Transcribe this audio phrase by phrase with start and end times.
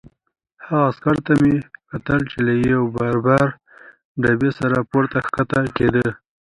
[0.65, 1.55] هغه عسکر ته مې
[1.91, 3.55] کتل چې له یوې باربرې
[4.21, 6.07] ډبې سره پورته کښته کېده.